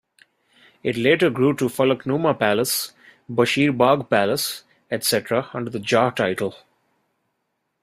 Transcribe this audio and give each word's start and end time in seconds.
It 0.81 0.97
later 0.97 1.29
grew 1.29 1.53
to 1.57 1.65
Falaknuma 1.65 2.33
Palace, 2.39 2.93
Bashir 3.29 3.77
Bagh 3.77 4.09
Palace, 4.09 4.63
etc., 4.89 5.51
under 5.53 5.69
the 5.69 5.79
Jah 5.79 6.09
title. 6.09 6.55